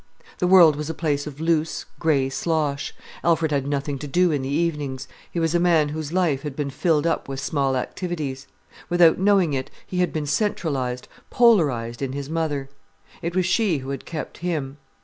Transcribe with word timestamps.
The 0.39 0.47
world 0.47 0.77
was 0.77 0.89
a 0.89 0.95
place 0.95 1.27
of 1.27 1.39
loose 1.39 1.85
grey 1.99 2.27
slosh. 2.29 2.91
Alfred 3.23 3.51
had 3.51 3.67
nothing 3.67 3.99
to 3.99 4.07
do 4.07 4.31
in 4.31 4.41
the 4.41 4.49
evenings. 4.49 5.07
He 5.29 5.39
was 5.39 5.53
a 5.53 5.59
man 5.59 5.89
whose 5.89 6.11
life 6.11 6.41
had 6.41 6.55
been 6.55 6.71
filled 6.71 7.05
up 7.05 7.27
with 7.29 7.39
small 7.39 7.77
activities. 7.77 8.47
Without 8.89 9.19
knowing 9.19 9.53
it, 9.53 9.69
he 9.85 9.99
had 9.99 10.11
been 10.11 10.25
centralized, 10.25 11.07
polarized 11.29 12.01
in 12.01 12.13
his 12.13 12.31
mother. 12.31 12.67
It 13.21 13.35
was 13.35 13.45
she 13.45 13.77
who 13.77 13.91
had 13.91 14.05
kept 14.05 14.39
him. 14.39 14.77